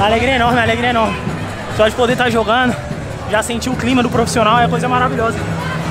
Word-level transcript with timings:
Alegria 0.00 0.36
enorme, 0.36 0.60
alegria 0.60 0.90
enorme. 0.90 1.16
Só 1.76 1.88
de 1.88 1.94
poder 1.94 2.12
estar 2.12 2.30
jogando, 2.30 2.76
já 3.30 3.42
senti 3.42 3.68
o 3.68 3.74
clima 3.74 4.02
do 4.02 4.10
profissional, 4.10 4.58
é 4.58 4.68
coisa 4.68 4.88
maravilhosa. 4.88 5.38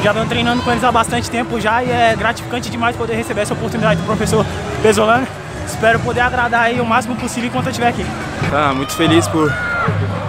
Já 0.03 0.11
venho 0.11 0.27
treinando 0.27 0.61
com 0.61 0.71
eles 0.71 0.83
há 0.83 0.91
bastante 0.91 1.29
tempo 1.29 1.59
já 1.59 1.83
e 1.83 1.89
é 1.89 2.15
gratificante 2.15 2.69
demais 2.69 2.95
poder 2.95 3.15
receber 3.15 3.41
essa 3.41 3.53
oportunidade 3.53 3.99
do 3.99 4.05
professor 4.05 4.45
Pesolano. 4.81 5.27
Espero 5.65 5.99
poder 5.99 6.21
agradar 6.21 6.61
aí 6.61 6.79
o 6.79 6.85
máximo 6.85 7.15
possível 7.15 7.49
enquanto 7.49 7.65
eu 7.65 7.71
estiver 7.71 7.87
aqui. 7.87 8.05
Ah, 8.53 8.71
muito 8.73 8.93
feliz 8.93 9.27
por, 9.27 9.51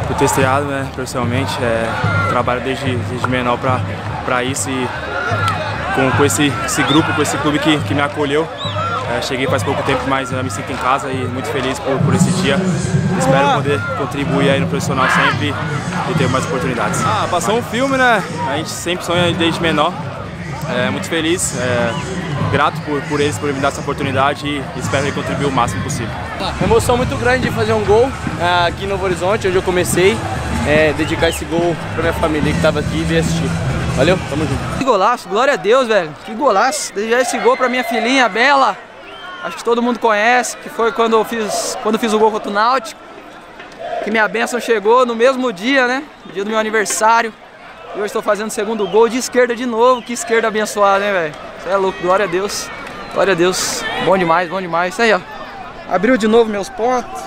por 0.07 0.17
ter 0.17 0.25
estreado, 0.25 0.65
né, 0.65 0.89
profissionalmente. 0.95 1.53
É, 1.63 1.89
trabalho 2.31 2.63
desde, 2.63 2.97
desde 2.97 3.29
menor 3.29 3.59
para 4.25 4.43
isso 4.43 4.71
e 4.71 4.89
com, 5.95 6.11
com 6.11 6.25
esse, 6.25 6.53
esse 6.65 6.83
grupo, 6.83 7.13
com 7.13 7.23
esse 7.23 7.37
clube 7.39 7.59
que, 7.59 7.79
que 7.81 7.95
me 7.95 8.01
acolheu. 8.01 8.49
É, 9.09 9.23
cheguei 9.23 9.47
faz 9.47 9.63
pouco 9.63 9.83
tempo, 9.85 10.03
mas 10.09 10.31
me 10.31 10.51
sinto 10.51 10.73
em 10.73 10.77
casa 10.77 11.11
e 11.11 11.17
muito 11.27 11.49
feliz 11.49 11.79
por, 11.79 11.99
por 12.01 12.15
esse 12.15 12.31
dia. 12.43 12.57
Espero 13.19 13.55
poder 13.55 13.81
contribuir 13.99 14.51
aí 14.51 14.61
no 14.61 14.67
profissional 14.67 15.07
sempre 15.09 15.55
e 16.11 16.15
ter 16.15 16.29
mais 16.29 16.45
oportunidades. 16.45 17.01
Ah, 17.05 17.27
passou 17.31 17.57
um 17.57 17.63
filme, 17.63 17.97
né? 17.97 18.23
A 18.49 18.57
gente 18.57 18.71
sempre 18.71 19.05
sonha 19.05 19.33
desde 19.33 19.61
menor. 19.61 19.93
É, 20.69 20.91
muito 20.91 21.09
feliz, 21.09 21.57
é, 21.61 21.93
grato 22.51 22.81
por, 22.81 23.01
por 23.03 23.21
eles 23.21 23.39
por 23.39 23.53
me 23.53 23.61
dar 23.61 23.69
essa 23.69 23.81
oportunidade 23.81 24.49
e 24.49 24.81
espero 24.81 25.13
contribuir 25.13 25.47
o 25.47 25.53
máximo 25.53 25.81
possível. 25.85 26.13
Uma 26.41 26.65
emoção 26.65 26.97
muito 26.97 27.17
grande 27.17 27.49
de 27.49 27.55
fazer 27.55 27.73
um 27.73 27.85
gol 27.85 28.11
é, 28.41 28.67
aqui 28.67 28.85
em 28.85 28.89
Novo 28.89 29.05
Horizonte, 29.05 29.47
onde 29.47 29.57
eu 29.57 29.63
comecei. 29.63 30.17
É, 30.67 30.93
dedicar 30.95 31.29
esse 31.29 31.45
gol 31.45 31.77
para 31.95 32.03
minha 32.03 32.13
família 32.15 32.51
que 32.51 32.57
estava 32.59 32.81
aqui 32.81 32.99
e 32.99 33.05
vir 33.05 33.19
assistir. 33.19 33.49
Valeu, 33.97 34.19
tamo 34.29 34.45
junto. 34.45 34.79
Que 34.79 34.85
golaço, 34.85 35.29
glória 35.29 35.55
a 35.55 35.57
Deus, 35.57 35.87
velho. 35.87 36.11
Que 36.25 36.35
golaço. 36.35 36.93
Desejar 36.93 37.21
esse 37.21 37.39
gol 37.39 37.57
para 37.57 37.69
minha 37.69 37.85
filhinha 37.85 38.29
Bela. 38.29 38.77
Acho 39.47 39.59
que 39.59 39.63
todo 39.63 39.81
mundo 39.81 40.01
conhece, 40.01 40.57
que 40.57 40.69
foi 40.69 40.91
quando 40.91 41.13
eu 41.13 41.25
fiz, 41.25 41.79
quando 41.81 41.95
eu 41.95 42.01
fiz 42.01 42.13
o 42.13 42.19
gol 42.19 42.33
contra 42.33 42.51
o 42.51 42.53
Náutico. 42.53 43.01
Que 44.03 44.11
minha 44.11 44.27
bênção 44.27 44.59
chegou 44.59 45.07
no 45.07 45.15
mesmo 45.15 45.53
dia, 45.53 45.87
né? 45.87 46.03
Dia 46.33 46.43
do 46.43 46.51
meu 46.51 46.59
aniversário. 46.59 47.33
E 47.95 47.99
hoje 47.99 48.07
estou 48.07 48.21
fazendo 48.21 48.49
o 48.49 48.51
segundo 48.51 48.85
gol 48.89 49.09
de 49.09 49.19
esquerda 49.19 49.55
de 49.55 49.65
novo. 49.65 50.03
Que 50.03 50.15
esquerda 50.15 50.49
abençoada, 50.49 50.99
né, 50.99 51.13
velho? 51.13 51.35
Isso 51.61 51.69
é 51.69 51.77
louco, 51.77 52.03
glória 52.03 52.25
a 52.25 52.29
Deus. 52.29 52.69
Glória 53.15 53.35
a 53.35 53.37
Deus. 53.37 53.85
Bom 54.05 54.19
demais, 54.19 54.49
bom 54.49 54.61
demais. 54.61 54.95
Isso 54.95 55.03
aí, 55.03 55.13
ó. 55.13 55.21
Abriu 55.89 56.17
de 56.17 56.27
novo 56.27 56.51
meus 56.51 56.69
pontos. 56.69 57.23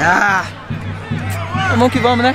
Ah! 0.00 0.46
Vamos 1.76 1.92
que 1.92 1.98
vamos, 1.98 2.24
né? 2.24 2.34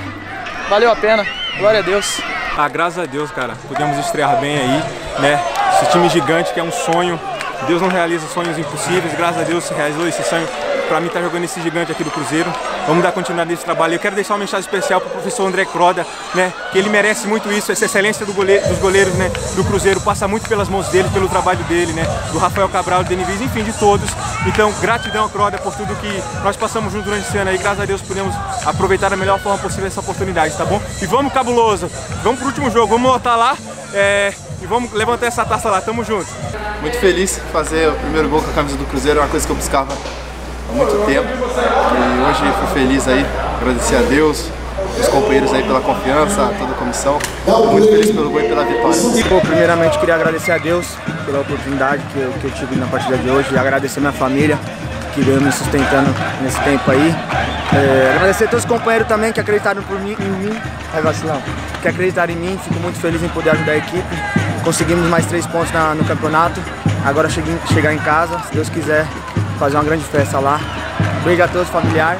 Valeu 0.69 0.91
a 0.91 0.95
pena. 0.95 1.25
Glória 1.57 1.79
a 1.79 1.83
Deus. 1.83 2.21
Ah, 2.55 2.67
graças 2.67 2.99
a 2.99 3.07
Deus, 3.07 3.31
cara. 3.31 3.55
Podemos 3.67 3.97
estrear 3.97 4.39
bem 4.39 4.55
aí, 4.55 4.83
né? 5.19 5.43
Esse 5.73 5.91
time 5.91 6.07
gigante 6.09 6.53
que 6.53 6.59
é 6.59 6.63
um 6.63 6.71
sonho. 6.71 7.19
Deus 7.67 7.81
não 7.81 7.89
realiza 7.89 8.27
sonhos 8.27 8.57
impossíveis, 8.57 9.13
graças 9.15 9.41
a 9.41 9.43
Deus 9.43 9.69
realizou 9.69 10.07
esse 10.07 10.23
sonho 10.23 10.47
para 10.89 10.99
mim 10.99 11.07
estar 11.07 11.19
tá 11.19 11.25
jogando 11.25 11.43
esse 11.43 11.61
gigante 11.61 11.91
aqui 11.91 12.03
do 12.03 12.09
Cruzeiro. 12.09 12.51
Vamos 12.87 13.03
dar 13.03 13.11
continuidade 13.11 13.51
nesse 13.51 13.63
trabalho. 13.63 13.93
Eu 13.93 13.99
quero 13.99 14.15
deixar 14.15 14.33
uma 14.33 14.39
mensagem 14.39 14.65
especial 14.65 14.99
para 14.99 15.09
o 15.09 15.11
professor 15.11 15.45
André 15.45 15.63
Croda, 15.63 16.05
né, 16.33 16.51
que 16.71 16.77
ele 16.79 16.89
merece 16.89 17.27
muito 17.27 17.51
isso, 17.51 17.71
essa 17.71 17.85
excelência 17.85 18.25
do 18.25 18.33
goleiro, 18.33 18.67
dos 18.67 18.79
goleiros 18.79 19.13
né, 19.13 19.31
do 19.55 19.63
Cruzeiro, 19.63 20.01
passa 20.01 20.27
muito 20.27 20.49
pelas 20.49 20.67
mãos 20.67 20.87
dele, 20.87 21.07
pelo 21.13 21.29
trabalho 21.29 21.63
dele, 21.65 21.93
né, 21.93 22.03
do 22.31 22.39
Rafael 22.39 22.67
Cabral, 22.67 23.03
do 23.03 23.09
Denivis, 23.09 23.39
enfim, 23.39 23.63
de 23.63 23.73
todos. 23.73 24.09
Então, 24.47 24.73
gratidão, 24.81 25.29
Croda, 25.29 25.59
por 25.59 25.75
tudo 25.75 25.95
que 25.97 26.23
nós 26.43 26.57
passamos 26.57 26.91
junto 26.91 27.05
durante 27.05 27.27
esse 27.27 27.37
ano 27.37 27.51
aí. 27.51 27.57
Graças 27.59 27.81
a 27.81 27.85
Deus 27.85 28.01
pudemos 28.01 28.33
aproveitar 28.65 29.09
da 29.09 29.15
melhor 29.15 29.39
forma 29.39 29.59
possível 29.59 29.85
essa 29.85 29.99
oportunidade, 29.99 30.57
tá 30.57 30.65
bom? 30.65 30.81
E 30.99 31.05
vamos, 31.05 31.31
cabuloso! 31.31 31.89
Vamos 32.23 32.39
pro 32.39 32.47
último 32.47 32.71
jogo, 32.71 32.87
vamos 32.87 33.11
lotar 33.11 33.37
lá. 33.37 33.55
É, 33.93 34.33
e 34.33 34.48
vamos 34.69 34.93
levantar 34.93 35.25
essa 35.25 35.43
taça 35.43 35.69
lá, 35.69 35.81
tamo 35.81 36.03
junto. 36.03 36.27
Muito 36.81 36.97
feliz 36.99 37.41
fazer 37.51 37.89
o 37.89 37.93
primeiro 37.93 38.29
gol 38.29 38.41
com 38.41 38.51
a 38.51 38.53
camisa 38.53 38.77
do 38.77 38.85
Cruzeiro, 38.85 39.19
é 39.19 39.23
uma 39.23 39.27
coisa 39.27 39.45
que 39.45 39.51
eu 39.51 39.55
buscava 39.55 39.91
há 39.91 40.71
muito 40.71 41.05
tempo. 41.05 41.27
E 41.27 42.29
hoje 42.29 42.53
fui 42.59 42.79
feliz 42.79 43.07
aí, 43.07 43.25
agradecer 43.59 43.95
a 43.97 44.01
Deus, 44.03 44.45
os 44.97 45.07
companheiros 45.07 45.51
aí 45.53 45.63
pela 45.63 45.81
confiança, 45.81 46.53
toda 46.57 46.71
a 46.71 46.75
comissão. 46.75 47.17
Muito 47.71 47.87
feliz 47.87 48.11
pelo 48.11 48.29
gol 48.29 48.41
e 48.41 48.47
pela 48.47 48.63
vitória. 48.63 49.23
Pô, 49.27 49.41
primeiramente 49.41 49.97
queria 49.97 50.15
agradecer 50.15 50.51
a 50.51 50.57
Deus 50.59 50.87
pela 51.25 51.41
oportunidade 51.41 52.03
que 52.13 52.19
eu, 52.19 52.31
que 52.33 52.45
eu 52.45 52.51
tive 52.51 52.75
na 52.75 52.85
partida 52.85 53.17
de 53.17 53.29
hoje 53.29 53.49
e 53.51 53.57
agradecer 53.57 53.99
minha 53.99 54.13
família 54.13 54.57
que 55.13 55.21
veio 55.21 55.41
me 55.41 55.51
sustentando 55.51 56.13
nesse 56.41 56.59
tempo 56.61 56.91
aí. 56.91 57.15
É, 57.73 58.13
agradecer 58.15 58.45
a 58.45 58.47
todos 58.47 58.63
os 58.63 58.69
companheiros 58.69 59.07
também 59.07 59.33
que 59.33 59.39
acreditaram 59.39 59.81
por 59.81 59.99
mim, 59.99 60.15
em 60.19 60.29
mim, 60.29 60.61
é 60.95 61.01
vacilão, 61.01 61.41
que 61.81 61.87
acreditaram 61.87 62.31
em 62.31 62.37
mim, 62.37 62.59
fico 62.63 62.79
muito 62.79 62.99
feliz 62.99 63.21
em 63.21 63.29
poder 63.29 63.51
ajudar 63.51 63.71
a 63.71 63.77
equipe. 63.77 64.48
Conseguimos 64.63 65.07
mais 65.07 65.25
três 65.25 65.45
pontos 65.47 65.71
na, 65.71 65.95
no 65.95 66.03
campeonato, 66.05 66.61
agora 67.05 67.29
cheguei, 67.29 67.57
chegar 67.73 67.93
em 67.93 67.99
casa, 67.99 68.39
se 68.47 68.53
Deus 68.53 68.69
quiser, 68.69 69.07
fazer 69.57 69.77
uma 69.77 69.83
grande 69.83 70.03
festa 70.03 70.39
lá. 70.39 70.59
Beijo 71.23 71.43
a 71.43 71.47
todos, 71.47 71.69
familiar. 71.69 72.17